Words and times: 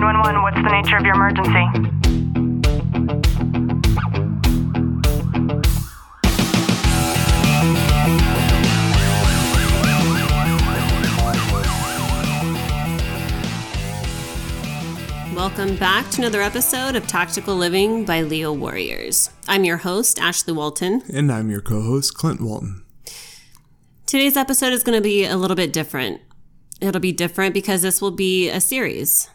911, 0.00 0.40
what's 0.40 0.56
the 0.56 0.70
nature 0.70 0.96
of 0.96 1.04
your 1.04 1.14
emergency? 1.14 1.50
Welcome 15.36 15.76
back 15.76 16.08
to 16.12 16.22
another 16.22 16.40
episode 16.40 16.96
of 16.96 17.06
Tactical 17.06 17.54
Living 17.54 18.06
by 18.06 18.22
Leo 18.22 18.54
Warriors. 18.54 19.28
I'm 19.46 19.64
your 19.64 19.76
host, 19.76 20.18
Ashley 20.18 20.54
Walton. 20.54 21.02
And 21.12 21.30
I'm 21.30 21.50
your 21.50 21.60
co 21.60 21.82
host, 21.82 22.14
Clint 22.14 22.40
Walton. 22.40 22.86
Today's 24.06 24.38
episode 24.38 24.72
is 24.72 24.82
going 24.82 24.96
to 24.96 25.02
be 25.02 25.26
a 25.26 25.36
little 25.36 25.56
bit 25.56 25.74
different. 25.74 26.22
It'll 26.80 27.02
be 27.02 27.12
different 27.12 27.52
because 27.52 27.82
this 27.82 28.00
will 28.00 28.12
be 28.12 28.48
a 28.48 28.62
series. 28.62 29.28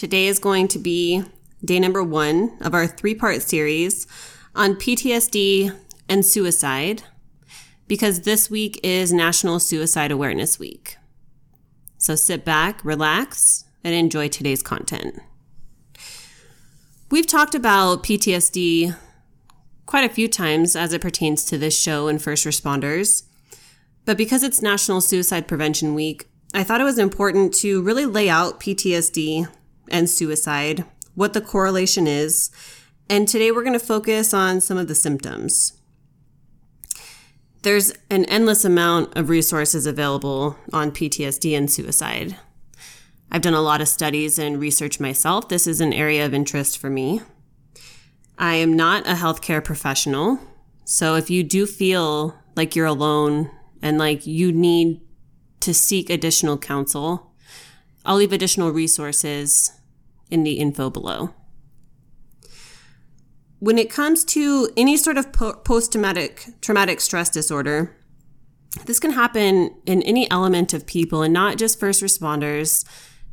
Today 0.00 0.28
is 0.28 0.38
going 0.38 0.66
to 0.68 0.78
be 0.78 1.24
day 1.62 1.78
number 1.78 2.02
one 2.02 2.56
of 2.62 2.72
our 2.72 2.86
three 2.86 3.14
part 3.14 3.42
series 3.42 4.06
on 4.54 4.76
PTSD 4.76 5.76
and 6.08 6.24
suicide 6.24 7.02
because 7.86 8.22
this 8.22 8.48
week 8.48 8.80
is 8.82 9.12
National 9.12 9.60
Suicide 9.60 10.10
Awareness 10.10 10.58
Week. 10.58 10.96
So 11.98 12.14
sit 12.14 12.46
back, 12.46 12.82
relax, 12.82 13.66
and 13.84 13.94
enjoy 13.94 14.28
today's 14.28 14.62
content. 14.62 15.20
We've 17.10 17.26
talked 17.26 17.54
about 17.54 18.02
PTSD 18.02 18.96
quite 19.84 20.10
a 20.10 20.14
few 20.14 20.28
times 20.28 20.74
as 20.74 20.94
it 20.94 21.02
pertains 21.02 21.44
to 21.44 21.58
this 21.58 21.78
show 21.78 22.08
and 22.08 22.22
first 22.22 22.46
responders. 22.46 23.24
But 24.06 24.16
because 24.16 24.42
it's 24.42 24.62
National 24.62 25.02
Suicide 25.02 25.46
Prevention 25.46 25.94
Week, 25.94 26.26
I 26.54 26.64
thought 26.64 26.80
it 26.80 26.84
was 26.84 26.98
important 26.98 27.52
to 27.56 27.82
really 27.82 28.06
lay 28.06 28.30
out 28.30 28.60
PTSD 28.60 29.46
and 29.90 30.08
suicide, 30.08 30.84
what 31.14 31.32
the 31.32 31.40
correlation 31.40 32.06
is, 32.06 32.50
and 33.08 33.26
today 33.26 33.50
we're 33.50 33.64
going 33.64 33.78
to 33.78 33.84
focus 33.84 34.32
on 34.32 34.60
some 34.60 34.78
of 34.78 34.86
the 34.86 34.94
symptoms. 34.94 35.72
There's 37.62 37.92
an 38.08 38.24
endless 38.26 38.64
amount 38.64 39.16
of 39.16 39.28
resources 39.28 39.84
available 39.84 40.56
on 40.72 40.92
PTSD 40.92 41.56
and 41.56 41.70
suicide. 41.70 42.36
I've 43.30 43.42
done 43.42 43.54
a 43.54 43.60
lot 43.60 43.80
of 43.80 43.88
studies 43.88 44.38
and 44.38 44.60
research 44.60 44.98
myself. 44.98 45.48
This 45.48 45.66
is 45.66 45.80
an 45.80 45.92
area 45.92 46.24
of 46.24 46.32
interest 46.32 46.78
for 46.78 46.88
me. 46.88 47.20
I 48.38 48.54
am 48.54 48.74
not 48.74 49.06
a 49.06 49.14
healthcare 49.14 49.62
professional. 49.62 50.38
So 50.84 51.16
if 51.16 51.30
you 51.30 51.44
do 51.44 51.66
feel 51.66 52.34
like 52.56 52.74
you're 52.74 52.86
alone 52.86 53.50
and 53.82 53.98
like 53.98 54.26
you 54.26 54.52
need 54.52 55.00
to 55.60 55.74
seek 55.74 56.10
additional 56.10 56.56
counsel, 56.58 57.32
I'll 58.04 58.16
leave 58.16 58.32
additional 58.32 58.70
resources 58.70 59.72
in 60.30 60.44
the 60.44 60.54
info 60.54 60.90
below. 60.90 61.34
When 63.58 63.78
it 63.78 63.90
comes 63.90 64.24
to 64.26 64.70
any 64.76 64.96
sort 64.96 65.18
of 65.18 65.32
po- 65.32 65.56
post 65.56 65.92
traumatic 65.92 66.46
traumatic 66.60 67.00
stress 67.00 67.28
disorder, 67.28 67.96
this 68.86 69.00
can 69.00 69.12
happen 69.12 69.74
in 69.84 70.02
any 70.02 70.30
element 70.30 70.72
of 70.72 70.86
people 70.86 71.22
and 71.22 71.34
not 71.34 71.58
just 71.58 71.80
first 71.80 72.02
responders, 72.02 72.84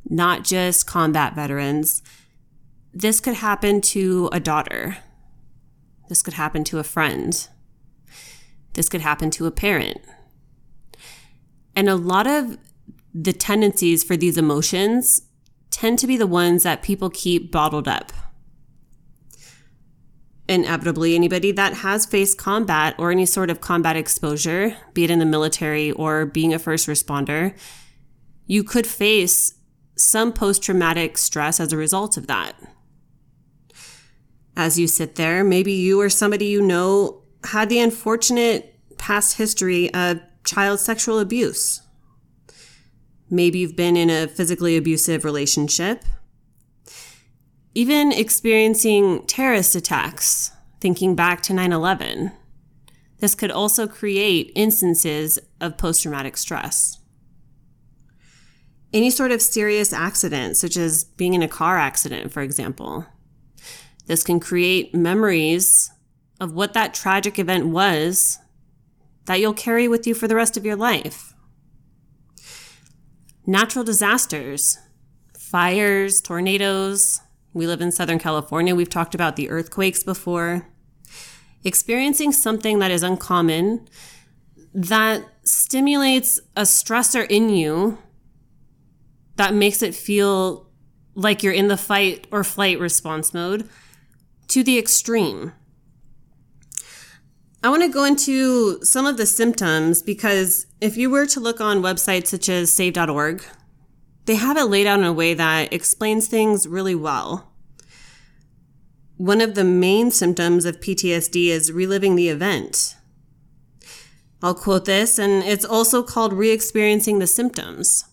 not 0.09 0.43
just 0.43 0.87
combat 0.87 1.35
veterans. 1.35 2.01
This 2.93 3.19
could 3.19 3.35
happen 3.35 3.81
to 3.81 4.29
a 4.31 4.39
daughter. 4.39 4.97
This 6.09 6.21
could 6.21 6.33
happen 6.33 6.63
to 6.65 6.79
a 6.79 6.83
friend. 6.83 7.47
This 8.73 8.89
could 8.89 9.01
happen 9.01 9.29
to 9.31 9.45
a 9.45 9.51
parent. 9.51 10.01
And 11.75 11.87
a 11.87 11.95
lot 11.95 12.25
of 12.25 12.57
the 13.13 13.33
tendencies 13.33 14.03
for 14.03 14.17
these 14.17 14.37
emotions 14.37 15.26
tend 15.69 15.99
to 15.99 16.07
be 16.07 16.17
the 16.17 16.27
ones 16.27 16.63
that 16.63 16.81
people 16.81 17.09
keep 17.09 17.51
bottled 17.51 17.87
up. 17.87 18.11
Inevitably, 20.49 21.13
anybody 21.13 21.51
that 21.51 21.73
has 21.75 22.05
faced 22.05 22.37
combat 22.37 22.95
or 22.97 23.11
any 23.11 23.25
sort 23.25 23.49
of 23.49 23.59
combat 23.59 23.97
exposure, 23.97 24.77
be 24.93 25.03
it 25.03 25.11
in 25.11 25.19
the 25.19 25.25
military 25.25 25.91
or 25.91 26.25
being 26.25 26.53
a 26.53 26.59
first 26.59 26.87
responder, 26.87 27.53
you 28.45 28.63
could 28.63 28.87
face 28.87 29.55
some 29.97 30.31
post 30.31 30.63
traumatic 30.63 31.17
stress 31.17 31.59
as 31.59 31.73
a 31.73 31.77
result 31.77 32.15
of 32.15 32.27
that. 32.27 32.53
As 34.55 34.79
you 34.79 34.87
sit 34.87 35.15
there, 35.15 35.43
maybe 35.43 35.73
you 35.73 35.99
or 35.99 36.09
somebody 36.09 36.45
you 36.45 36.61
know 36.61 37.23
had 37.43 37.69
the 37.69 37.79
unfortunate 37.79 38.73
past 38.97 39.37
history 39.37 39.93
of 39.93 40.19
child 40.43 40.79
sexual 40.79 41.19
abuse. 41.19 41.81
Maybe 43.29 43.59
you've 43.59 43.75
been 43.75 43.97
in 43.97 44.09
a 44.09 44.27
physically 44.27 44.77
abusive 44.77 45.25
relationship. 45.25 46.03
Even 47.73 48.11
experiencing 48.11 49.25
terrorist 49.27 49.75
attacks, 49.75 50.51
thinking 50.79 51.15
back 51.15 51.41
to 51.43 51.53
9 51.53 51.71
11. 51.71 52.31
This 53.19 53.35
could 53.35 53.51
also 53.51 53.87
create 53.87 54.51
instances 54.55 55.39
of 55.59 55.77
post 55.77 56.03
traumatic 56.03 56.37
stress. 56.37 56.99
Any 58.93 59.09
sort 59.09 59.31
of 59.31 59.41
serious 59.41 59.91
accident, 59.91 60.55
such 60.55 60.77
as 60.77 61.03
being 61.03 61.33
in 61.33 61.41
a 61.41 61.47
car 61.47 61.77
accident, 61.77 62.31
for 62.31 62.41
example. 62.41 63.05
This 64.05 64.23
can 64.23 64.39
create 64.39 64.95
memories 64.95 65.91
of 66.39 66.53
what 66.53 66.73
that 66.73 66.93
tragic 66.93 67.37
event 67.37 67.67
was 67.67 68.39
that 69.25 69.41
you'll 69.41 69.53
carry 69.53 69.87
with 69.87 70.07
you 70.07 70.13
for 70.13 70.27
the 70.27 70.35
rest 70.35 70.55
of 70.55 70.65
your 70.65 70.77
life. 70.77 71.33
Natural 73.49 73.85
disasters, 73.85 74.77
fires, 75.37 76.19
tornadoes. 76.19 77.21
We 77.53 77.65
live 77.65 77.79
in 77.79 77.93
Southern 77.93 78.19
California. 78.19 78.75
We've 78.75 78.89
talked 78.89 79.15
about 79.15 79.37
the 79.37 79.49
earthquakes 79.49 80.03
before. 80.03 80.67
Experiencing 81.63 82.33
something 82.33 82.79
that 82.79 82.91
is 82.91 83.03
uncommon 83.03 83.87
that 84.73 85.23
stimulates 85.43 86.41
a 86.57 86.63
stressor 86.63 87.25
in 87.29 87.47
you 87.47 87.97
that 89.37 89.53
makes 89.53 89.81
it 89.81 89.95
feel 89.95 90.69
like 91.15 91.41
you're 91.41 91.53
in 91.53 91.69
the 91.69 91.77
fight 91.77 92.27
or 92.31 92.43
flight 92.43 92.81
response 92.81 93.33
mode 93.33 93.69
to 94.49 94.61
the 94.61 94.77
extreme. 94.77 95.53
I 97.63 97.69
want 97.69 97.81
to 97.81 97.89
go 97.89 98.03
into 98.05 98.83
some 98.83 99.05
of 99.05 99.17
the 99.17 99.25
symptoms 99.25 100.03
because 100.03 100.67
if 100.79 100.95
you 100.95 101.09
were 101.09 101.25
to 101.27 101.39
look 101.39 101.59
on 101.59 101.81
websites 101.81 102.27
such 102.27 102.49
as 102.49 102.71
save.org, 102.71 103.43
they 104.25 104.35
have 104.35 104.57
it 104.57 104.65
laid 104.65 104.85
out 104.85 104.99
in 104.99 105.05
a 105.05 105.13
way 105.13 105.33
that 105.33 105.73
explains 105.73 106.27
things 106.27 106.67
really 106.67 106.93
well. 106.93 107.51
One 109.15 109.41
of 109.41 109.55
the 109.55 109.63
main 109.63 110.11
symptoms 110.11 110.65
of 110.65 110.79
PTSD 110.79 111.47
is 111.47 111.71
reliving 111.71 112.15
the 112.15 112.29
event. 112.29 112.95
I'll 114.43 114.53
quote 114.53 114.85
this, 114.85 115.17
and 115.17 115.43
it's 115.43 115.65
also 115.65 116.03
called 116.03 116.33
re 116.33 116.51
experiencing 116.51 117.17
the 117.17 117.25
symptoms. 117.25 118.05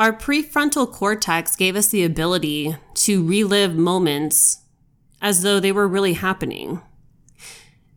Our 0.00 0.12
prefrontal 0.12 0.90
cortex 0.90 1.54
gave 1.54 1.76
us 1.76 1.88
the 1.88 2.02
ability 2.02 2.74
to 2.94 3.24
relive 3.24 3.76
moments 3.76 4.62
as 5.22 5.42
though 5.42 5.60
they 5.60 5.70
were 5.70 5.86
really 5.86 6.14
happening. 6.14 6.80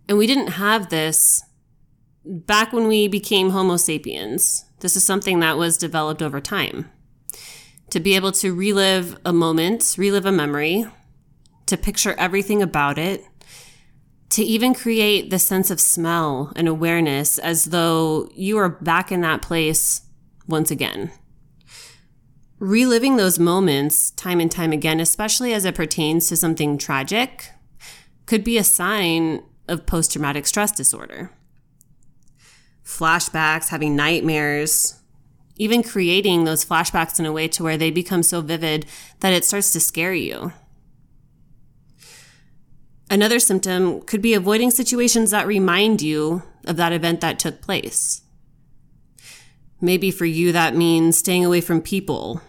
And 0.07 0.17
we 0.17 0.27
didn't 0.27 0.47
have 0.47 0.89
this 0.89 1.43
back 2.25 2.73
when 2.73 2.87
we 2.87 3.07
became 3.07 3.49
Homo 3.49 3.77
sapiens. 3.77 4.65
This 4.79 4.95
is 4.95 5.03
something 5.03 5.39
that 5.39 5.57
was 5.57 5.77
developed 5.77 6.21
over 6.21 6.41
time. 6.41 6.89
To 7.89 7.99
be 7.99 8.15
able 8.15 8.31
to 8.33 8.53
relive 8.53 9.17
a 9.25 9.33
moment, 9.33 9.95
relive 9.97 10.25
a 10.25 10.31
memory, 10.31 10.85
to 11.67 11.77
picture 11.77 12.15
everything 12.17 12.61
about 12.61 12.97
it, 12.97 13.23
to 14.29 14.43
even 14.43 14.73
create 14.73 15.29
the 15.29 15.39
sense 15.39 15.69
of 15.69 15.79
smell 15.79 16.51
and 16.55 16.67
awareness 16.67 17.37
as 17.37 17.65
though 17.65 18.29
you 18.33 18.57
are 18.57 18.69
back 18.69 19.11
in 19.11 19.21
that 19.21 19.41
place 19.41 20.01
once 20.47 20.71
again. 20.71 21.11
Reliving 22.57 23.17
those 23.17 23.37
moments 23.37 24.09
time 24.11 24.39
and 24.39 24.49
time 24.49 24.71
again, 24.71 24.99
especially 24.99 25.53
as 25.53 25.65
it 25.65 25.75
pertains 25.75 26.27
to 26.29 26.35
something 26.35 26.77
tragic, 26.77 27.49
could 28.25 28.43
be 28.43 28.57
a 28.57 28.63
sign 28.63 29.43
of 29.67 29.85
post 29.85 30.11
traumatic 30.11 30.45
stress 30.45 30.71
disorder. 30.71 31.31
Flashbacks, 32.83 33.69
having 33.69 33.95
nightmares, 33.95 34.99
even 35.55 35.83
creating 35.83 36.43
those 36.43 36.65
flashbacks 36.65 37.19
in 37.19 37.25
a 37.25 37.31
way 37.31 37.47
to 37.47 37.63
where 37.63 37.77
they 37.77 37.91
become 37.91 38.23
so 38.23 38.41
vivid 38.41 38.85
that 39.19 39.33
it 39.33 39.45
starts 39.45 39.71
to 39.73 39.79
scare 39.79 40.13
you. 40.13 40.51
Another 43.09 43.39
symptom 43.39 44.01
could 44.01 44.21
be 44.21 44.33
avoiding 44.33 44.71
situations 44.71 45.31
that 45.31 45.45
remind 45.45 46.01
you 46.01 46.41
of 46.65 46.77
that 46.77 46.93
event 46.93 47.21
that 47.21 47.37
took 47.37 47.61
place. 47.61 48.21
Maybe 49.79 50.11
for 50.11 50.25
you, 50.25 50.51
that 50.51 50.75
means 50.75 51.17
staying 51.17 51.45
away 51.45 51.61
from 51.61 51.81
people, 51.81 52.41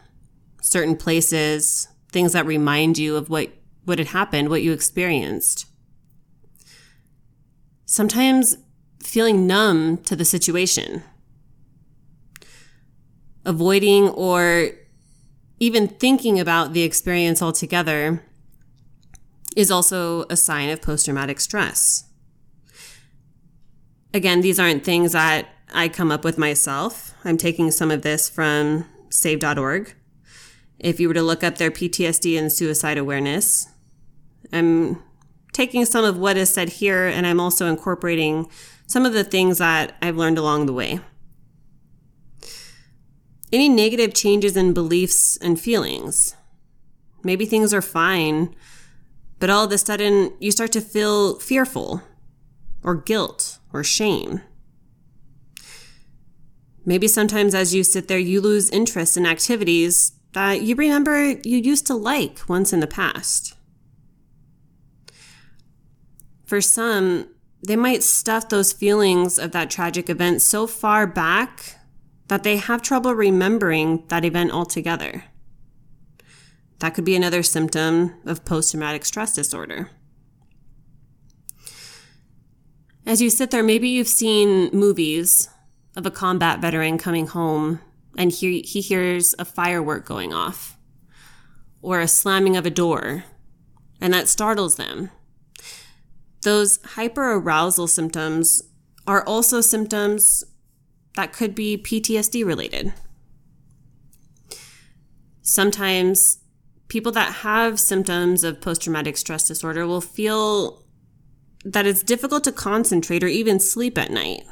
certain 0.62 0.96
places, 0.96 1.88
things 2.12 2.32
that 2.32 2.46
remind 2.46 2.96
you 2.96 3.16
of 3.16 3.28
what, 3.28 3.50
what 3.84 3.98
had 3.98 4.08
happened, 4.08 4.48
what 4.48 4.62
you 4.62 4.72
experienced. 4.72 5.66
Sometimes 7.94 8.56
feeling 8.98 9.46
numb 9.46 9.98
to 9.98 10.16
the 10.16 10.24
situation, 10.24 11.04
avoiding 13.44 14.08
or 14.08 14.70
even 15.60 15.86
thinking 15.86 16.40
about 16.40 16.72
the 16.72 16.82
experience 16.82 17.40
altogether 17.40 18.24
is 19.56 19.70
also 19.70 20.24
a 20.28 20.36
sign 20.36 20.70
of 20.70 20.82
post 20.82 21.04
traumatic 21.04 21.38
stress. 21.38 22.06
Again, 24.12 24.40
these 24.40 24.58
aren't 24.58 24.82
things 24.82 25.12
that 25.12 25.46
I 25.72 25.88
come 25.88 26.10
up 26.10 26.24
with 26.24 26.36
myself. 26.36 27.14
I'm 27.24 27.36
taking 27.36 27.70
some 27.70 27.92
of 27.92 28.02
this 28.02 28.28
from 28.28 28.86
save.org. 29.08 29.94
If 30.80 30.98
you 30.98 31.06
were 31.06 31.14
to 31.14 31.22
look 31.22 31.44
up 31.44 31.58
their 31.58 31.70
PTSD 31.70 32.36
and 32.36 32.50
suicide 32.50 32.98
awareness, 32.98 33.68
I'm 34.52 35.00
taking 35.54 35.86
some 35.86 36.04
of 36.04 36.18
what 36.18 36.36
is 36.36 36.50
said 36.50 36.68
here 36.68 37.06
and 37.06 37.26
I'm 37.26 37.40
also 37.40 37.66
incorporating 37.66 38.46
some 38.86 39.06
of 39.06 39.14
the 39.14 39.24
things 39.24 39.58
that 39.58 39.96
I've 40.02 40.16
learned 40.16 40.36
along 40.36 40.66
the 40.66 40.74
way. 40.74 41.00
Any 43.50 43.68
negative 43.68 44.12
changes 44.12 44.56
in 44.56 44.74
beliefs 44.74 45.38
and 45.38 45.58
feelings. 45.58 46.36
Maybe 47.22 47.46
things 47.46 47.72
are 47.72 47.80
fine, 47.80 48.54
but 49.38 49.48
all 49.48 49.64
of 49.64 49.72
a 49.72 49.78
sudden 49.78 50.34
you 50.40 50.50
start 50.50 50.72
to 50.72 50.80
feel 50.80 51.38
fearful 51.38 52.02
or 52.82 52.96
guilt 52.96 53.58
or 53.72 53.82
shame. 53.84 54.42
Maybe 56.84 57.08
sometimes 57.08 57.54
as 57.54 57.74
you 57.74 57.82
sit 57.82 58.08
there, 58.08 58.18
you 58.18 58.40
lose 58.40 58.68
interest 58.70 59.16
in 59.16 59.24
activities 59.24 60.12
that 60.32 60.62
you 60.62 60.74
remember 60.74 61.30
you 61.44 61.58
used 61.58 61.86
to 61.86 61.94
like 61.94 62.40
once 62.48 62.72
in 62.72 62.80
the 62.80 62.86
past. 62.86 63.54
For 66.44 66.60
some, 66.60 67.28
they 67.66 67.76
might 67.76 68.02
stuff 68.02 68.48
those 68.48 68.72
feelings 68.72 69.38
of 69.38 69.52
that 69.52 69.70
tragic 69.70 70.10
event 70.10 70.42
so 70.42 70.66
far 70.66 71.06
back 71.06 71.76
that 72.28 72.42
they 72.42 72.56
have 72.56 72.82
trouble 72.82 73.14
remembering 73.14 74.04
that 74.08 74.24
event 74.24 74.50
altogether. 74.50 75.24
That 76.80 76.94
could 76.94 77.04
be 77.04 77.16
another 77.16 77.42
symptom 77.42 78.14
of 78.26 78.44
post 78.44 78.70
traumatic 78.70 79.04
stress 79.04 79.34
disorder. 79.34 79.90
As 83.06 83.20
you 83.20 83.30
sit 83.30 83.50
there, 83.50 83.62
maybe 83.62 83.88
you've 83.88 84.08
seen 84.08 84.70
movies 84.72 85.48
of 85.96 86.06
a 86.06 86.10
combat 86.10 86.60
veteran 86.60 86.98
coming 86.98 87.26
home 87.26 87.80
and 88.16 88.30
he, 88.30 88.62
he 88.62 88.80
hears 88.80 89.34
a 89.38 89.44
firework 89.44 90.06
going 90.06 90.32
off 90.32 90.78
or 91.82 92.00
a 92.00 92.08
slamming 92.08 92.56
of 92.56 92.64
a 92.64 92.70
door, 92.70 93.24
and 94.00 94.14
that 94.14 94.28
startles 94.28 94.76
them. 94.76 95.10
Those 96.44 96.76
hyperarousal 96.78 97.88
symptoms 97.88 98.62
are 99.06 99.24
also 99.26 99.62
symptoms 99.62 100.44
that 101.16 101.32
could 101.32 101.54
be 101.54 101.78
PTSD 101.78 102.44
related. 102.44 102.92
Sometimes 105.40 106.38
people 106.88 107.12
that 107.12 107.36
have 107.36 107.80
symptoms 107.80 108.44
of 108.44 108.60
post 108.60 108.82
traumatic 108.82 109.16
stress 109.16 109.48
disorder 109.48 109.86
will 109.86 110.02
feel 110.02 110.84
that 111.64 111.86
it's 111.86 112.02
difficult 112.02 112.44
to 112.44 112.52
concentrate 112.52 113.24
or 113.24 113.28
even 113.28 113.58
sleep 113.58 113.96
at 113.96 114.10
night, 114.10 114.42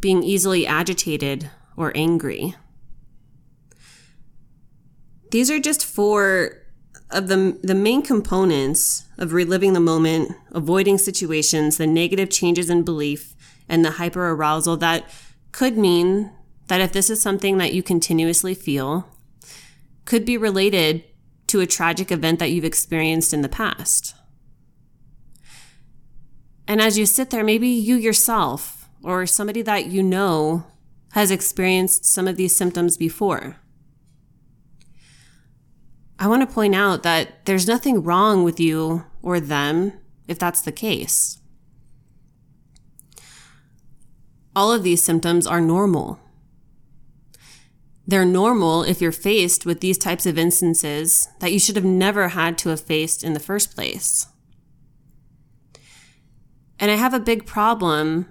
being 0.00 0.24
easily 0.24 0.66
agitated 0.66 1.50
or 1.76 1.92
angry. 1.94 2.56
These 5.30 5.52
are 5.52 5.60
just 5.60 5.86
four 5.86 6.61
of 7.12 7.28
the, 7.28 7.58
the 7.62 7.74
main 7.74 8.02
components 8.02 9.06
of 9.18 9.32
reliving 9.32 9.72
the 9.72 9.80
moment, 9.80 10.32
avoiding 10.50 10.98
situations, 10.98 11.76
the 11.76 11.86
negative 11.86 12.30
changes 12.30 12.70
in 12.70 12.82
belief, 12.82 13.34
and 13.68 13.84
the 13.84 13.90
hyperarousal 13.90 14.78
that 14.80 15.04
could 15.52 15.76
mean 15.76 16.30
that 16.68 16.80
if 16.80 16.92
this 16.92 17.10
is 17.10 17.20
something 17.20 17.58
that 17.58 17.74
you 17.74 17.82
continuously 17.82 18.54
feel, 18.54 19.08
could 20.04 20.24
be 20.24 20.36
related 20.36 21.04
to 21.46 21.60
a 21.60 21.66
tragic 21.66 22.10
event 22.10 22.38
that 22.38 22.50
you've 22.50 22.64
experienced 22.64 23.34
in 23.34 23.42
the 23.42 23.48
past. 23.48 24.14
And 26.66 26.80
as 26.80 26.98
you 26.98 27.06
sit 27.06 27.30
there, 27.30 27.44
maybe 27.44 27.68
you 27.68 27.96
yourself 27.96 28.88
or 29.02 29.26
somebody 29.26 29.62
that 29.62 29.86
you 29.86 30.02
know 30.02 30.64
has 31.12 31.30
experienced 31.30 32.06
some 32.06 32.26
of 32.26 32.36
these 32.36 32.56
symptoms 32.56 32.96
before. 32.96 33.56
I 36.22 36.28
want 36.28 36.48
to 36.48 36.54
point 36.54 36.76
out 36.76 37.02
that 37.02 37.46
there's 37.46 37.66
nothing 37.66 38.04
wrong 38.04 38.44
with 38.44 38.60
you 38.60 39.04
or 39.22 39.40
them 39.40 39.94
if 40.28 40.38
that's 40.38 40.60
the 40.60 40.70
case. 40.70 41.40
All 44.54 44.70
of 44.70 44.84
these 44.84 45.02
symptoms 45.02 45.48
are 45.48 45.60
normal. 45.60 46.20
They're 48.06 48.24
normal 48.24 48.84
if 48.84 49.00
you're 49.00 49.10
faced 49.10 49.66
with 49.66 49.80
these 49.80 49.98
types 49.98 50.24
of 50.24 50.38
instances 50.38 51.26
that 51.40 51.52
you 51.52 51.58
should 51.58 51.74
have 51.74 51.84
never 51.84 52.28
had 52.28 52.56
to 52.58 52.68
have 52.68 52.80
faced 52.80 53.24
in 53.24 53.32
the 53.32 53.40
first 53.40 53.74
place. 53.74 54.28
And 56.78 56.88
I 56.88 56.94
have 56.94 57.14
a 57.14 57.18
big 57.18 57.46
problem 57.46 58.28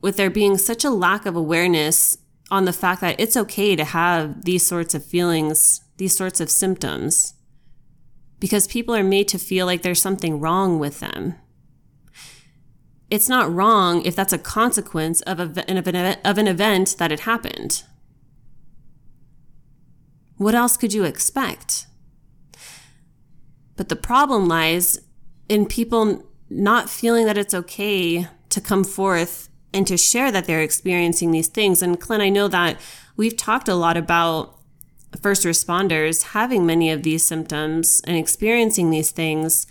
with 0.00 0.16
there 0.16 0.30
being 0.30 0.56
such 0.56 0.82
a 0.82 0.88
lack 0.88 1.26
of 1.26 1.36
awareness 1.36 2.16
on 2.50 2.64
the 2.64 2.72
fact 2.72 3.02
that 3.02 3.20
it's 3.20 3.36
okay 3.36 3.76
to 3.76 3.84
have 3.84 4.46
these 4.46 4.66
sorts 4.66 4.94
of 4.94 5.04
feelings 5.04 5.82
these 5.98 6.16
sorts 6.16 6.40
of 6.40 6.50
symptoms 6.50 7.34
because 8.40 8.66
people 8.66 8.94
are 8.94 9.04
made 9.04 9.28
to 9.28 9.38
feel 9.38 9.66
like 9.66 9.82
there's 9.82 10.00
something 10.00 10.40
wrong 10.40 10.78
with 10.78 11.00
them. 11.00 11.34
It's 13.10 13.28
not 13.28 13.52
wrong 13.52 14.02
if 14.02 14.14
that's 14.14 14.32
a 14.32 14.38
consequence 14.38 15.20
of, 15.22 15.40
a, 15.40 15.44
of, 16.24 16.38
an, 16.38 16.46
event 16.46 16.96
that 16.98 17.10
had 17.10 17.20
happened. 17.20 17.82
What 20.36 20.54
else 20.54 20.76
could 20.76 20.92
you 20.92 21.04
expect? 21.04 21.86
But 23.76 23.88
the 23.88 23.96
problem 23.96 24.46
lies 24.46 25.00
in 25.48 25.66
people 25.66 26.24
not 26.50 26.90
feeling 26.90 27.26
that 27.26 27.38
it's 27.38 27.54
okay 27.54 28.28
to 28.50 28.60
come 28.60 28.84
forth 28.84 29.48
and 29.72 29.86
to 29.86 29.96
share 29.96 30.30
that 30.30 30.44
they're 30.44 30.62
experiencing 30.62 31.30
these 31.30 31.48
things. 31.48 31.82
And 31.82 32.00
Clint, 32.00 32.22
I 32.22 32.28
know 32.28 32.48
that 32.48 32.78
we've 33.16 33.36
talked 33.36 33.68
a 33.68 33.74
lot 33.74 33.96
about 33.96 34.57
first 35.16 35.44
responders 35.44 36.22
having 36.22 36.66
many 36.66 36.90
of 36.90 37.02
these 37.02 37.24
symptoms 37.24 38.02
and 38.04 38.16
experiencing 38.16 38.90
these 38.90 39.10
things 39.10 39.66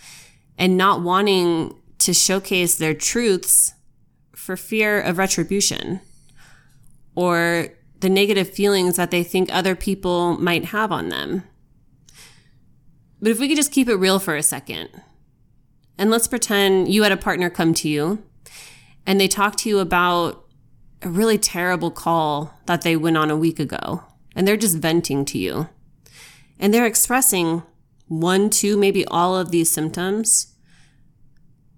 and 0.58 0.78
not 0.78 1.02
wanting 1.02 1.76
to 2.00 2.14
showcase 2.14 2.76
their 2.76 2.94
truths 2.94 3.74
for 4.34 4.58
fear 4.58 5.00
of 5.00 5.18
retribution 5.18 6.00
or 7.16 7.70
the 8.00 8.10
negative 8.10 8.50
feelings 8.50 8.96
that 8.96 9.12
they 9.12 9.24
think 9.24 9.50
other 9.52 9.76
people 9.76 10.38
might 10.38 10.66
have 10.66 10.92
on 10.92 11.10
them. 11.10 11.44
But 13.22 13.32
if 13.32 13.40
we 13.40 13.48
could 13.48 13.58
just 13.58 13.72
keep 13.72 13.90
it 13.90 13.96
real 13.96 14.20
for 14.20 14.36
a 14.36 14.44
second, 14.44 14.90
and 15.98 16.12
let's 16.12 16.28
pretend 16.28 16.94
you 16.94 17.04
had 17.04 17.12
a 17.12 17.18
partner 17.18 17.50
come 17.50 17.74
to 17.76 17.90
you 17.90 18.24
and 19.08 19.20
they 19.20 19.28
talk 19.28 19.56
to 19.58 19.70
you 19.70 19.80
about 19.80 20.46
a 21.02 21.10
really 21.10 21.38
terrible 21.38 21.90
call 21.90 22.54
that 22.66 22.82
they 22.82 22.96
went 22.96 23.18
on 23.18 23.32
a 23.32 23.38
week 23.38 23.60
ago 23.60 24.04
and 24.38 24.48
they're 24.48 24.56
just 24.56 24.78
venting 24.78 25.26
to 25.26 25.40
you. 25.40 25.68
And 26.60 26.72
they're 26.72 26.86
expressing 26.86 27.64
one, 28.08 28.52
two, 28.52 28.78
maybe 28.78 29.04
all 29.08 29.36
of 29.36 29.50
these 29.50 29.70
symptoms. 29.70 30.54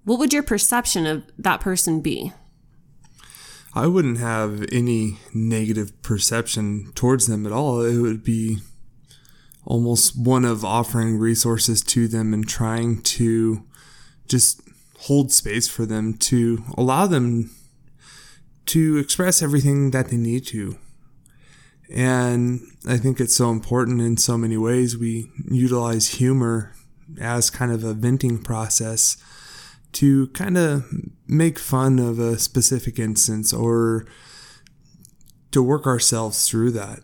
What 0.04 0.20
would 0.20 0.34
your 0.34 0.44
perception 0.44 1.08
of 1.08 1.24
that 1.38 1.62
person 1.62 2.01
be? 2.01 2.34
I 3.74 3.88
wouldn't 3.88 4.18
have 4.18 4.66
any 4.74 5.20
negative 5.34 6.01
perception 6.01 6.92
towards 6.96 7.28
them 7.28 7.46
at 7.46 7.54
all. 7.54 7.82
It 7.82 7.98
would 7.98 8.24
be 8.24 8.58
almost 9.63 10.20
one 10.20 10.44
of 10.44 10.66
offering 10.66 11.18
resources 11.18 11.82
to 11.84 12.10
them 12.10 12.34
and 12.34 12.48
trying 12.48 13.01
to 13.04 13.63
just 14.28 14.62
hold 15.01 15.32
space 15.32 15.70
for 15.70 15.86
them 15.86 16.13
to 16.16 16.63
allow 16.78 17.08
them 17.08 17.51
to 18.66 18.98
express 18.98 19.42
everything 19.42 19.92
that 19.92 20.10
they 20.10 20.18
need 20.18 20.46
to. 20.48 20.78
And 21.93 22.62
I 22.88 22.98
think 22.98 23.19
it's 23.19 23.36
so 23.36 23.50
important 23.50 24.01
in 24.01 24.17
so 24.17 24.38
many 24.38 24.58
ways. 24.58 24.98
We 24.98 25.31
utilize 25.50 26.08
humor 26.10 26.74
as 27.19 27.50
kind 27.50 27.72
of 27.72 27.84
a 27.84 27.93
venting 27.93 28.38
process 28.38 29.17
to 29.93 30.27
kind 30.27 30.58
of 30.58 30.86
make 31.27 31.58
fun 31.58 31.98
of 31.98 32.19
a 32.19 32.38
specific 32.38 33.00
instance 33.00 33.51
or 33.51 34.05
to 35.51 35.63
work 35.63 35.88
ourselves 35.88 36.48
through 36.48 36.72
that. 36.72 37.00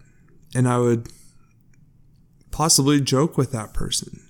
And 0.53 0.67
I 0.67 0.77
would 0.77 1.09
possibly 2.51 3.01
joke 3.01 3.37
with 3.37 3.51
that 3.51 3.73
person. 3.73 4.21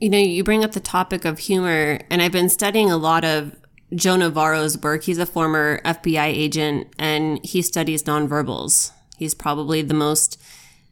You 0.00 0.08
know, 0.08 0.18
you 0.18 0.42
bring 0.42 0.64
up 0.64 0.72
the 0.72 0.80
topic 0.80 1.24
of 1.24 1.38
humor, 1.38 2.00
and 2.10 2.22
I've 2.22 2.32
been 2.32 2.48
studying 2.48 2.90
a 2.90 2.96
lot 2.96 3.24
of 3.24 3.54
Joe 3.94 4.16
Navarro's 4.16 4.78
work. 4.78 5.04
He's 5.04 5.18
a 5.18 5.26
former 5.26 5.80
FBI 5.82 6.26
agent 6.26 6.88
and 6.98 7.44
he 7.44 7.62
studies 7.62 8.04
nonverbals. 8.04 8.92
He's 9.16 9.34
probably 9.34 9.82
the 9.82 9.94
most 9.94 10.40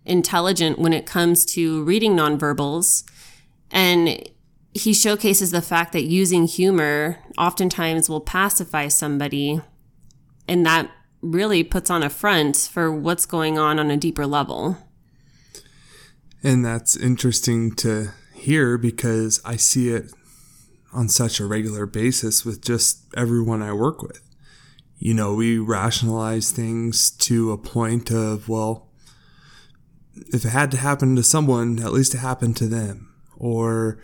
intelligent 0.04 0.78
when 0.78 0.92
it 0.92 1.06
comes 1.06 1.44
to 1.46 1.82
reading 1.84 2.16
nonverbals. 2.16 3.04
And 3.70 4.28
he 4.72 4.92
showcases 4.92 5.50
the 5.50 5.62
fact 5.62 5.92
that 5.92 6.04
using 6.04 6.46
humor 6.46 7.18
oftentimes 7.38 8.08
will 8.08 8.20
pacify 8.20 8.88
somebody. 8.88 9.60
And 10.46 10.64
that 10.66 10.90
really 11.22 11.62
puts 11.64 11.90
on 11.90 12.02
a 12.02 12.10
front 12.10 12.56
for 12.56 12.90
what's 12.92 13.26
going 13.26 13.58
on 13.58 13.78
on 13.78 13.90
a 13.90 13.96
deeper 13.96 14.26
level. 14.26 14.78
And 16.42 16.64
that's 16.64 16.96
interesting 16.96 17.74
to 17.76 18.12
hear 18.34 18.78
because 18.78 19.40
I 19.44 19.56
see 19.56 19.90
it 19.90 20.12
on 20.92 21.08
such 21.08 21.40
a 21.40 21.46
regular 21.46 21.86
basis 21.86 22.44
with 22.44 22.62
just 22.62 23.04
everyone 23.16 23.62
I 23.62 23.72
work 23.72 24.02
with. 24.02 24.22
You 24.98 25.14
know, 25.14 25.34
we 25.34 25.58
rationalize 25.58 26.50
things 26.50 27.10
to 27.10 27.52
a 27.52 27.58
point 27.58 28.10
of, 28.10 28.48
well, 28.48 28.88
if 30.14 30.44
it 30.44 30.50
had 30.50 30.70
to 30.72 30.76
happen 30.76 31.16
to 31.16 31.22
someone, 31.22 31.78
at 31.78 31.92
least 31.92 32.14
it 32.14 32.18
happened 32.18 32.56
to 32.58 32.66
them, 32.66 33.14
or 33.36 33.98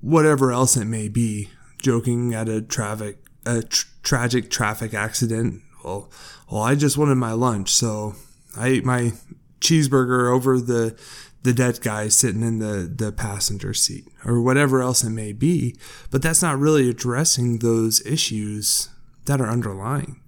whatever 0.00 0.52
else 0.52 0.76
it 0.76 0.84
may 0.84 1.08
be. 1.08 1.50
Joking 1.80 2.34
at 2.34 2.48
a 2.48 2.60
traffic, 2.60 3.18
a 3.46 3.62
tr- 3.62 3.86
tragic 4.02 4.50
traffic 4.50 4.94
accident. 4.94 5.62
Well, 5.84 6.10
well, 6.50 6.62
I 6.62 6.74
just 6.74 6.98
wanted 6.98 7.14
my 7.14 7.32
lunch, 7.32 7.72
so 7.72 8.16
I 8.56 8.66
ate 8.66 8.84
my 8.84 9.12
cheeseburger 9.60 10.28
over 10.28 10.58
the 10.60 10.98
the 11.48 11.54
dead 11.54 11.80
guy 11.80 12.08
sitting 12.08 12.42
in 12.42 12.58
the 12.58 12.92
the 12.94 13.10
passenger 13.10 13.72
seat, 13.72 14.06
or 14.26 14.42
whatever 14.42 14.82
else 14.82 15.02
it 15.02 15.10
may 15.10 15.32
be. 15.32 15.74
But 16.10 16.20
that's 16.20 16.42
not 16.42 16.58
really 16.58 16.90
addressing 16.90 17.58
those 17.58 18.04
issues 18.04 18.90
that 19.24 19.40
are 19.40 19.48
underlying. 19.48 20.20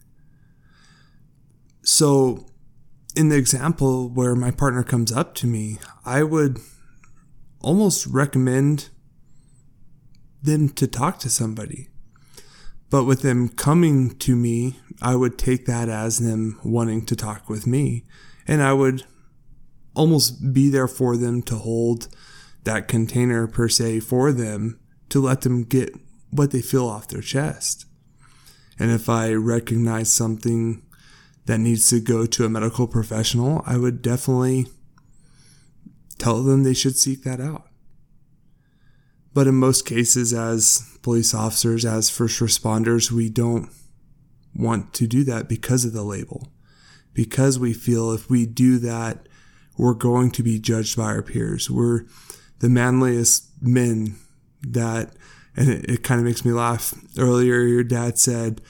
So 1.83 2.47
in 3.15 3.29
the 3.29 3.37
example 3.37 4.09
where 4.09 4.35
my 4.35 4.51
partner 4.51 4.83
comes 4.83 5.13
up 5.13 5.35
to 5.37 5.47
me, 5.47 5.79
I 6.07 6.23
would 6.23 6.59
almost 7.61 8.07
recommend 8.07 8.89
them 10.43 10.71
to 10.71 10.87
talk 10.87 11.19
to 11.19 11.29
somebody. 11.29 11.89
But 12.89 13.05
with 13.05 13.21
them 13.21 13.51
coming 13.51 14.17
to 14.21 14.35
me, 14.35 14.81
I 15.03 15.17
would 15.17 15.37
take 15.37 15.67
that 15.67 15.91
as 15.91 16.19
them 16.19 16.59
wanting 16.65 17.05
to 17.07 17.15
talk 17.15 17.51
with 17.51 17.67
me. 17.67 18.05
And 18.47 18.63
I 18.63 18.73
would 18.73 19.05
almost 19.95 20.53
be 20.53 20.69
there 20.69 20.89
for 20.89 21.17
them 21.17 21.43
to 21.43 21.57
hold 21.57 22.09
that 22.65 22.89
container 22.89 23.47
per 23.47 23.69
se 23.69 24.01
for 24.01 24.33
them 24.33 24.79
to 25.09 25.21
let 25.21 25.41
them 25.43 25.65
get 25.65 25.95
what 26.31 26.51
they 26.51 26.61
feel 26.61 26.87
off 26.87 27.09
their 27.09 27.23
chest. 27.23 27.87
And 28.79 28.91
if 28.91 29.09
I 29.09 29.33
recognize 29.33 30.13
something 30.13 30.83
that 31.47 31.59
needs 31.59 31.89
to 31.91 32.01
go 32.01 32.27
to 32.27 32.45
a 32.45 32.49
medical 32.49 32.87
professional, 32.87 33.63
I 33.67 33.77
would 33.77 34.03
definitely 34.03 34.67
tell 36.19 36.43
them 36.43 36.63
they 36.63 36.75
should 36.75 36.97
seek 36.97 37.25
that 37.25 37.41
out. 37.41 37.67
But 39.33 39.47
in 39.47 39.55
most 39.55 39.87
cases, 39.87 40.33
as 40.33 40.99
police 41.03 41.35
officers, 41.35 41.85
as 41.85 42.11
first 42.11 42.41
responders, 42.41 43.11
we 43.11 43.29
don't 43.29 43.71
want 44.55 44.93
to 44.95 45.07
do 45.07 45.25
that 45.25 45.49
because 45.49 45.85
of 45.85 45.93
the 45.93 46.03
label. 46.03 46.49
Because 47.13 47.59
we 47.59 47.73
feel 47.73 48.13
if 48.13 48.29
we 48.31 48.47
do 48.47 48.79
that, 48.79 49.29
we're 49.81 49.95
going 49.95 50.31
to 50.31 50.43
be 50.43 50.59
judged 50.59 50.95
by 50.95 51.05
our 51.05 51.23
peers. 51.23 51.71
We're 51.71 52.05
the 52.59 52.69
manliest 52.69 53.49
men 53.63 54.17
that, 54.61 55.15
and 55.57 55.71
it, 55.71 55.91
it 55.91 56.03
kind 56.03 56.21
of 56.21 56.27
makes 56.27 56.45
me 56.45 56.53
laugh. 56.53 56.93
Earlier, 57.19 57.61
your 57.61 57.83
dad 57.83 58.19
said, 58.19 58.61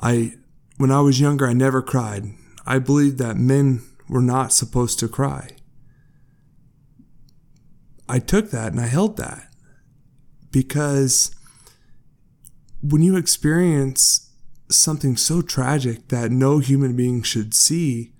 I 0.00 0.34
when 0.76 0.90
I 0.90 1.00
was 1.00 1.20
younger, 1.20 1.46
I 1.46 1.52
never 1.52 1.82
cried. 1.82 2.34
I 2.66 2.80
believed 2.80 3.18
that 3.18 3.36
men 3.36 3.82
were 4.08 4.20
not 4.20 4.52
supposed 4.52 4.98
to 4.98 5.08
cry. 5.08 5.50
I 8.08 8.18
took 8.18 8.50
that 8.50 8.72
and 8.72 8.80
I 8.80 8.86
held 8.86 9.16
that 9.18 9.48
because 10.50 11.30
when 12.82 13.02
you 13.02 13.16
experience 13.16 14.32
something 14.68 15.16
so 15.16 15.42
tragic 15.42 16.08
that 16.08 16.32
no 16.32 16.58
human 16.58 16.96
being 16.96 17.22
should 17.22 17.54
see, 17.54 18.12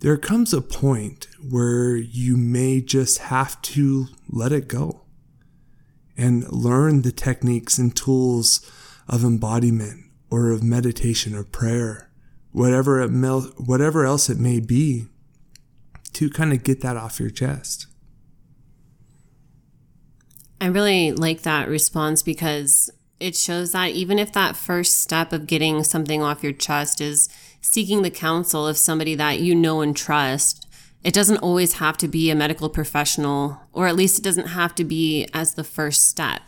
there 0.00 0.16
comes 0.16 0.52
a 0.52 0.60
point 0.60 1.26
where 1.40 1.96
you 1.96 2.36
may 2.36 2.80
just 2.80 3.18
have 3.18 3.60
to 3.62 4.06
let 4.28 4.52
it 4.52 4.68
go 4.68 5.02
and 6.16 6.50
learn 6.52 7.02
the 7.02 7.12
techniques 7.12 7.78
and 7.78 7.94
tools 7.94 8.70
of 9.08 9.24
embodiment 9.24 10.04
or 10.30 10.50
of 10.50 10.62
meditation 10.62 11.34
or 11.34 11.44
prayer, 11.44 12.10
whatever 12.52 13.00
it 13.00 13.10
whatever 13.58 14.04
else 14.04 14.28
it 14.28 14.38
may 14.38 14.60
be, 14.60 15.06
to 16.12 16.30
kind 16.30 16.52
of 16.52 16.62
get 16.62 16.80
that 16.80 16.96
off 16.96 17.20
your 17.20 17.30
chest. 17.30 17.86
I 20.60 20.66
really 20.66 21.12
like 21.12 21.42
that 21.42 21.68
response 21.68 22.22
because 22.22 22.90
it 23.20 23.36
shows 23.36 23.72
that 23.72 23.90
even 23.90 24.18
if 24.18 24.32
that 24.32 24.56
first 24.56 24.98
step 24.98 25.32
of 25.32 25.46
getting 25.46 25.84
something 25.84 26.22
off 26.22 26.42
your 26.42 26.52
chest 26.52 27.00
is 27.00 27.28
seeking 27.66 28.02
the 28.02 28.10
counsel 28.10 28.66
of 28.66 28.78
somebody 28.78 29.16
that 29.16 29.40
you 29.40 29.54
know 29.54 29.80
and 29.80 29.96
trust, 29.96 30.68
it 31.02 31.12
doesn't 31.12 31.38
always 31.38 31.74
have 31.74 31.96
to 31.98 32.06
be 32.08 32.30
a 32.30 32.34
medical 32.34 32.68
professional, 32.68 33.60
or 33.72 33.88
at 33.88 33.96
least 33.96 34.18
it 34.18 34.22
doesn't 34.22 34.48
have 34.48 34.74
to 34.76 34.84
be 34.84 35.26
as 35.34 35.54
the 35.54 35.64
first 35.64 36.06
step. 36.08 36.42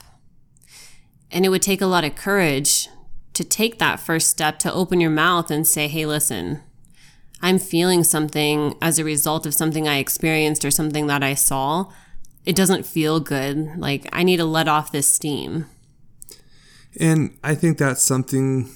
And 1.30 1.44
it 1.44 1.48
would 1.48 1.60
take 1.60 1.80
a 1.80 1.87
lot 1.87 2.04
of 2.04 2.14
courage 2.14 2.88
to 3.34 3.44
take 3.44 3.78
that 3.78 4.00
first 4.00 4.30
step 4.30 4.58
to 4.60 4.72
open 4.72 5.00
your 5.00 5.10
mouth 5.10 5.50
and 5.50 5.66
say, 5.66 5.88
hey, 5.88 6.06
listen, 6.06 6.62
I'm 7.42 7.58
feeling 7.58 8.04
something 8.04 8.76
as 8.80 8.98
a 8.98 9.04
result 9.04 9.44
of 9.44 9.54
something 9.54 9.88
I 9.88 9.98
experienced 9.98 10.64
or 10.64 10.70
something 10.70 11.08
that 11.08 11.22
I 11.25 11.34
saw. 11.34 11.92
It 12.44 12.56
doesn't 12.56 12.87
feel 12.87 13.18
good. 13.18 13.76
Like, 13.76 14.08
I 14.12 14.22
need 14.22 14.38
to 14.38 14.44
let 14.44 14.68
off 14.68 14.92
this 14.92 15.12
steam. 15.12 15.66
And 16.98 17.37
I 17.42 17.54
think 17.54 17.76
that's 17.78 18.02
something 18.02 18.70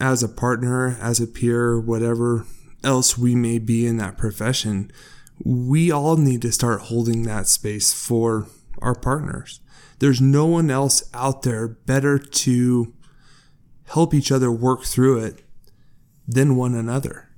as 0.00 0.22
a 0.22 0.28
partner, 0.28 0.96
as 1.00 1.20
a 1.20 1.26
peer, 1.26 1.78
whatever 1.78 2.46
else 2.84 3.16
we 3.16 3.34
may 3.34 3.58
be 3.58 3.86
in 3.86 3.96
that 3.98 4.18
profession, 4.18 4.90
we 5.44 5.90
all 5.90 6.16
need 6.16 6.42
to 6.42 6.52
start 6.52 6.82
holding 6.82 7.22
that 7.22 7.46
space 7.48 7.92
for 7.92 8.46
our 8.80 8.94
partners. 8.94 9.60
There's 9.98 10.20
no 10.20 10.46
one 10.46 10.70
else 10.70 11.02
out 11.14 11.42
there 11.42 11.68
better 11.68 12.18
to 12.18 12.92
help 13.86 14.14
each 14.14 14.32
other 14.32 14.50
work 14.50 14.84
through 14.84 15.18
it 15.18 15.44
than 16.26 16.56
one 16.56 16.74
another. 16.74 17.28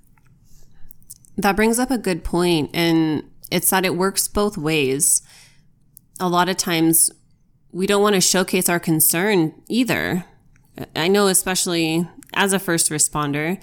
That 1.37 1.57
brings 1.57 1.79
up 1.79 1.91
a 1.91 1.99
good 1.99 2.25
point, 2.25 2.71
and 2.73 3.25
it's 3.51 3.71
that 3.71 3.85
it 3.85 3.97
works 3.97 4.29
both 4.29 4.57
ways. 4.57 5.23
A 6.21 6.29
lot 6.29 6.49
of 6.49 6.57
times, 6.57 7.11
we 7.73 7.87
don't 7.87 8.03
want 8.03 8.15
to 8.15 8.21
showcase 8.21 8.69
our 8.69 8.79
concern 8.79 9.53
either. 9.69 10.25
I 10.95 11.09
know, 11.09 11.27
especially 11.27 12.09
as 12.35 12.53
a 12.53 12.59
first 12.59 12.91
responder, 12.91 13.61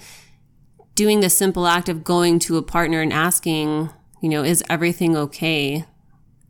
doing 0.94 1.20
the 1.20 1.30
simple 1.30 1.66
act 1.66 1.88
of 1.88 2.04
going 2.04 2.38
to 2.40 2.56
a 2.56 2.62
partner 2.62 3.00
and 3.00 3.12
asking, 3.12 3.90
you 4.20 4.28
know, 4.28 4.42
is 4.42 4.64
everything 4.68 5.16
okay? 5.16 5.84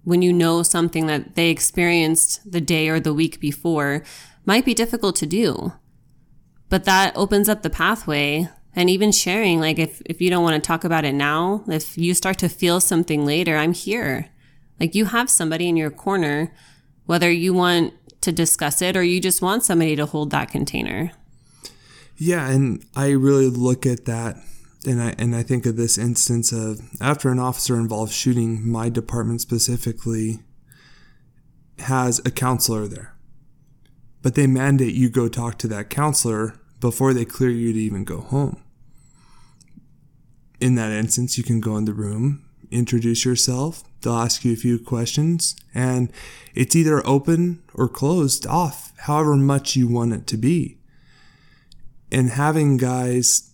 When 0.04 0.22
you 0.22 0.32
know 0.32 0.62
something 0.62 1.06
that 1.06 1.36
they 1.36 1.50
experienced 1.50 2.50
the 2.50 2.60
day 2.60 2.88
or 2.88 2.98
the 2.98 3.14
week 3.14 3.40
before 3.40 4.02
might 4.44 4.64
be 4.64 4.74
difficult 4.74 5.16
to 5.16 5.26
do. 5.26 5.72
But 6.68 6.84
that 6.84 7.16
opens 7.16 7.48
up 7.48 7.62
the 7.62 7.70
pathway 7.70 8.48
and 8.74 8.88
even 8.88 9.12
sharing 9.12 9.60
like 9.60 9.78
if, 9.78 10.02
if 10.06 10.20
you 10.20 10.30
don't 10.30 10.42
want 10.42 10.62
to 10.62 10.66
talk 10.66 10.84
about 10.84 11.04
it 11.04 11.12
now 11.12 11.62
if 11.68 11.98
you 11.98 12.14
start 12.14 12.38
to 12.38 12.48
feel 12.48 12.80
something 12.80 13.26
later 13.26 13.56
i'm 13.56 13.74
here. 13.74 14.28
Like 14.80 14.94
you 14.94 15.04
have 15.06 15.30
somebody 15.30 15.68
in 15.68 15.76
your 15.76 15.90
corner 15.90 16.52
whether 17.04 17.30
you 17.30 17.52
want 17.52 17.92
to 18.22 18.32
discuss 18.32 18.80
it 18.80 18.96
or 18.96 19.02
you 19.02 19.20
just 19.20 19.42
want 19.42 19.64
somebody 19.64 19.94
to 19.96 20.06
hold 20.06 20.30
that 20.30 20.50
container 20.50 21.12
yeah 22.22 22.48
and 22.48 22.84
i 22.94 23.08
really 23.10 23.48
look 23.48 23.84
at 23.86 24.04
that 24.04 24.36
and 24.86 25.02
I 25.02 25.14
and 25.18 25.34
I 25.34 25.42
think 25.42 25.66
of 25.66 25.76
this 25.76 25.98
instance 25.98 26.52
of 26.52 26.80
after 27.00 27.30
an 27.30 27.38
officer 27.38 27.76
involved 27.76 28.12
shooting, 28.12 28.68
my 28.68 28.88
department 28.88 29.40
specifically 29.40 30.40
has 31.78 32.20
a 32.24 32.30
counselor 32.30 32.86
there. 32.86 33.14
But 34.22 34.34
they 34.34 34.46
mandate 34.46 34.94
you 34.94 35.10
go 35.10 35.28
talk 35.28 35.58
to 35.58 35.68
that 35.68 35.90
counselor 35.90 36.58
before 36.80 37.12
they 37.12 37.24
clear 37.24 37.50
you 37.50 37.72
to 37.72 37.78
even 37.78 38.04
go 38.04 38.20
home. 38.20 38.62
In 40.60 40.76
that 40.76 40.92
instance, 40.92 41.36
you 41.36 41.44
can 41.44 41.60
go 41.60 41.76
in 41.76 41.86
the 41.86 41.92
room, 41.92 42.44
introduce 42.70 43.24
yourself, 43.24 43.82
they'll 44.00 44.14
ask 44.14 44.44
you 44.44 44.52
a 44.52 44.56
few 44.56 44.78
questions, 44.78 45.56
and 45.74 46.12
it's 46.54 46.76
either 46.76 47.04
open 47.06 47.62
or 47.74 47.88
closed 47.88 48.46
off, 48.46 48.92
however 48.98 49.34
much 49.34 49.74
you 49.74 49.88
want 49.88 50.12
it 50.12 50.26
to 50.28 50.36
be. 50.36 50.78
And 52.12 52.30
having 52.30 52.76
guys 52.76 53.50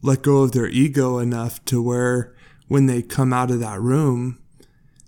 let 0.00 0.22
go 0.22 0.38
of 0.38 0.52
their 0.52 0.68
ego 0.68 1.18
enough 1.18 1.62
to 1.66 1.82
where 1.82 2.34
when 2.68 2.86
they 2.86 3.02
come 3.02 3.32
out 3.32 3.50
of 3.50 3.60
that 3.60 3.80
room, 3.80 4.40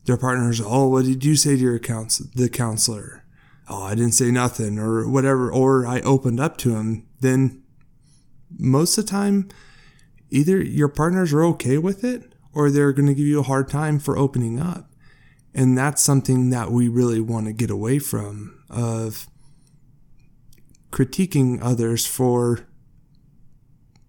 their 0.04 0.16
partners, 0.16 0.60
oh, 0.62 0.88
what 0.88 1.04
did 1.04 1.24
you 1.24 1.36
say 1.36 1.56
to 1.56 1.62
your 1.62 1.78
counsel- 1.78 2.26
the 2.34 2.48
counselor? 2.48 3.24
Oh, 3.68 3.84
I 3.84 3.94
didn't 3.94 4.14
say 4.14 4.30
nothing, 4.30 4.78
or 4.78 5.08
whatever, 5.08 5.50
or 5.50 5.86
I 5.86 6.00
opened 6.00 6.40
up 6.40 6.58
to 6.58 6.74
him 6.74 7.06
then 7.20 7.62
most 8.58 8.98
of 8.98 9.06
the 9.06 9.10
time, 9.10 9.48
either 10.30 10.60
your 10.60 10.88
partners 10.88 11.32
are 11.32 11.44
okay 11.44 11.78
with 11.78 12.04
it 12.04 12.34
or 12.52 12.70
they're 12.70 12.92
going 12.92 13.06
to 13.06 13.14
give 13.14 13.26
you 13.26 13.40
a 13.40 13.44
hard 13.44 13.68
time 13.68 13.98
for 13.98 14.18
opening 14.18 14.60
up. 14.60 14.90
And 15.54 15.78
that's 15.78 16.02
something 16.02 16.50
that 16.50 16.70
we 16.70 16.88
really 16.88 17.20
want 17.20 17.46
to 17.46 17.52
get 17.52 17.70
away 17.70 17.98
from 17.98 18.58
of 18.68 19.26
critiquing 20.90 21.58
others 21.62 22.06
for 22.06 22.66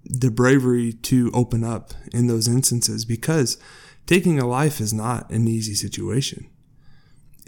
the 0.06 0.32
bravery 0.32 0.94
to 0.94 1.32
open 1.34 1.64
up 1.64 1.94
in 2.12 2.28
those 2.28 2.48
instances 2.48 3.06
because 3.06 3.58
taking 4.06 4.40
a 4.40 4.48
life 4.48 4.80
is 4.80 4.94
not 4.94 5.30
an 5.30 5.48
easy 5.48 5.74
situation. 5.74 6.50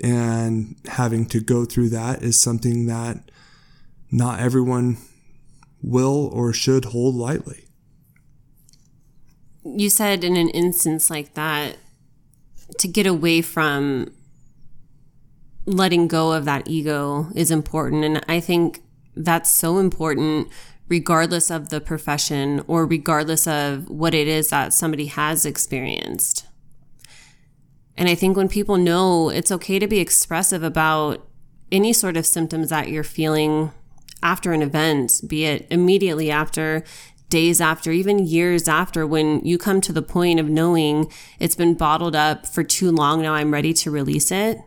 And 0.03 0.75
having 0.87 1.25
to 1.27 1.39
go 1.39 1.65
through 1.65 1.89
that 1.89 2.21
is 2.21 2.39
something 2.39 2.85
that 2.87 3.31
not 4.11 4.39
everyone 4.39 4.97
will 5.81 6.29
or 6.33 6.51
should 6.53 6.85
hold 6.85 7.15
lightly. 7.15 7.65
You 9.63 9.89
said 9.89 10.23
in 10.23 10.35
an 10.35 10.49
instance 10.49 11.09
like 11.09 11.33
that, 11.33 11.77
to 12.79 12.87
get 12.87 13.05
away 13.05 13.41
from 13.41 14.11
letting 15.65 16.07
go 16.07 16.33
of 16.33 16.45
that 16.45 16.67
ego 16.67 17.27
is 17.35 17.51
important. 17.51 18.03
And 18.03 18.23
I 18.27 18.39
think 18.39 18.81
that's 19.15 19.51
so 19.51 19.77
important 19.77 20.49
regardless 20.87 21.49
of 21.49 21.69
the 21.69 21.81
profession 21.81 22.63
or 22.67 22.85
regardless 22.85 23.47
of 23.47 23.89
what 23.89 24.13
it 24.13 24.27
is 24.27 24.49
that 24.49 24.73
somebody 24.73 25.07
has 25.07 25.45
experienced. 25.45 26.45
And 27.97 28.09
I 28.09 28.15
think 28.15 28.35
when 28.35 28.49
people 28.49 28.77
know 28.77 29.29
it's 29.29 29.51
okay 29.51 29.79
to 29.79 29.87
be 29.87 29.99
expressive 29.99 30.63
about 30.63 31.25
any 31.71 31.93
sort 31.93 32.17
of 32.17 32.25
symptoms 32.25 32.69
that 32.69 32.89
you're 32.89 33.03
feeling 33.03 33.71
after 34.21 34.51
an 34.53 34.61
event, 34.61 35.21
be 35.27 35.45
it 35.45 35.65
immediately 35.69 36.29
after, 36.29 36.83
days 37.29 37.59
after, 37.59 37.91
even 37.91 38.25
years 38.25 38.67
after, 38.67 39.07
when 39.07 39.43
you 39.45 39.57
come 39.57 39.81
to 39.81 39.93
the 39.93 40.01
point 40.01 40.39
of 40.39 40.49
knowing 40.49 41.11
it's 41.39 41.55
been 41.55 41.73
bottled 41.73 42.15
up 42.15 42.45
for 42.45 42.63
too 42.63 42.91
long, 42.91 43.21
now 43.21 43.33
I'm 43.33 43.51
ready 43.51 43.73
to 43.73 43.91
release 43.91 44.31
it 44.31 44.59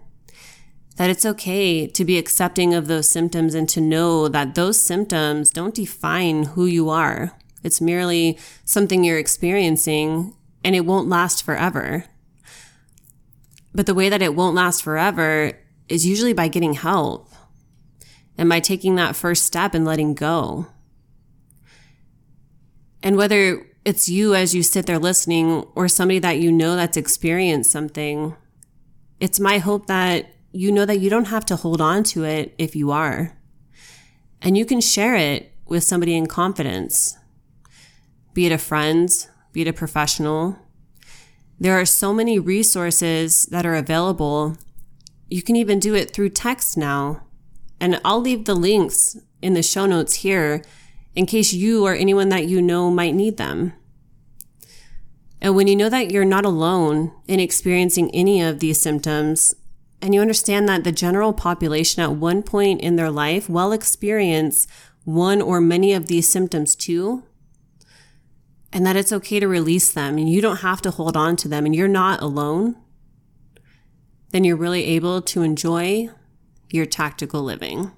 that 0.99 1.11
it's 1.11 1.25
okay 1.25 1.87
to 1.87 2.05
be 2.05 2.19
accepting 2.19 2.75
of 2.75 2.89
those 2.89 3.09
symptoms 3.09 3.55
and 3.55 3.69
to 3.69 3.81
know 3.81 4.27
that 4.27 4.57
those 4.57 4.83
symptoms 4.83 5.53
don't 5.53 5.75
define 5.75 6.43
who 6.43 6.67
you 6.67 6.91
are. 6.91 7.31
It's 7.63 7.81
merely 7.81 8.37
something 8.65 9.05
you're 9.05 9.17
experiencing 9.17 10.35
and 10.65 10.75
it 10.75 10.85
won't 10.85 11.09
last 11.09 11.45
forever. 11.45 12.05
But 13.73 13.87
the 13.87 13.95
way 13.95 14.09
that 14.09 14.23
it 14.23 14.35
won't 14.35 14.57
last 14.57 14.83
forever 14.83 15.53
is 15.89 16.05
usually 16.05 16.33
by 16.33 16.49
getting 16.49 16.73
help 16.73 17.31
and 18.37 18.49
by 18.49 18.59
taking 18.59 18.97
that 18.97 19.15
first 19.15 19.45
step 19.45 19.75
and 19.75 19.85
letting 19.85 20.15
go. 20.15 20.67
And 23.05 23.17
whether 23.17 23.65
it's 23.85 24.09
you 24.09 24.35
as 24.35 24.53
you 24.53 24.65
sit 24.65 24.87
there 24.87 24.99
listening 24.99 25.65
or 25.77 25.87
somebody 25.87 26.19
that 26.19 26.41
you 26.41 26.51
know 26.51 26.75
that's 26.75 26.97
experienced 26.97 27.71
something, 27.71 28.35
it's 29.21 29.39
my 29.39 29.59
hope 29.59 29.87
that 29.87 30.35
you 30.53 30.73
know 30.73 30.87
that 30.87 31.01
you 31.01 31.11
don't 31.11 31.27
have 31.27 31.45
to 31.47 31.57
hold 31.57 31.81
on 31.81 32.03
to 32.05 32.25
it 32.25 32.55
if 32.59 32.75
you 32.75 32.91
are. 32.91 33.37
And 34.41 34.57
you 34.57 34.65
can 34.65 34.81
share 34.81 35.17
it 35.17 35.53
with 35.67 35.85
somebody 35.85 36.17
in 36.17 36.27
confidence, 36.27 37.17
be 38.33 38.47
it 38.47 38.53
a 38.53 38.59
friend, 38.59 39.11
be 39.53 39.63
it 39.63 39.69
a 39.69 39.73
professional. 39.73 40.59
There 41.61 41.79
are 41.79 41.85
so 41.85 42.15
many 42.15 42.39
resources 42.39 43.47
that 43.47 43.67
are 43.67 43.75
available. 43.75 44.57
You 45.29 45.43
can 45.43 45.57
even 45.57 45.81
do 45.81 45.95
it 45.95 46.13
through 46.13 46.31
text 46.31 46.77
now. 46.77 47.25
And 47.81 48.01
I'll 48.05 48.21
leave 48.21 48.45
the 48.45 48.55
links 48.55 49.17
in 49.43 49.55
the 49.55 49.63
show 49.63 49.87
notes 49.87 50.15
here 50.15 50.63
in 51.15 51.27
case 51.27 51.53
you 51.53 51.85
or 51.85 51.95
anyone 51.95 52.29
that 52.29 52.49
you 52.49 52.63
know 52.63 52.91
might 52.91 53.15
need 53.15 53.37
them. 53.37 53.73
And 55.41 55.55
when 55.55 55.67
you 55.67 55.77
know 55.77 55.89
that 55.89 56.11
you're 56.11 56.25
not 56.25 56.45
alone 56.45 57.13
in 57.27 57.41
experiencing 57.41 58.11
any 58.13 58.41
of 58.41 58.61
these 58.61 58.81
symptoms, 58.81 59.55
and 60.01 60.15
you 60.15 60.21
understand 60.21 60.69
that 60.69 60.85
the 60.85 60.93
general 60.93 61.33
population 61.33 62.03
at 62.03 62.13
one 62.13 62.43
point 62.43 62.81
in 62.81 62.97
their 62.97 63.11
life 63.11 63.49
will 63.49 63.73
experience 63.73 64.67
one 65.05 65.41
or 65.43 65.61
many 65.61 65.93
of 65.93 66.07
these 66.07 66.29
symptoms 66.29 66.77
too, 66.77 67.25
and 68.73 68.87
that 68.87 68.97
it's 68.97 69.13
okay 69.13 69.41
to 69.41 69.49
release 69.49 69.91
them 69.91 70.19
and 70.19 70.29
you 70.29 70.41
don't 70.41 70.59
have 70.59 70.83
to 70.83 70.91
hold 70.91 71.17
on 71.17 71.37
to 71.37 71.49
them 71.49 71.65
and 71.65 71.75
you're 71.75 71.89
not 71.89 72.23
alone, 72.23 72.77
then 74.31 74.45
you're 74.45 74.57
really 74.57 74.85
able 74.85 75.23
to 75.23 75.43
enjoy 75.43 76.11
your 76.71 76.87
tactical 76.87 77.43
living. 77.43 77.91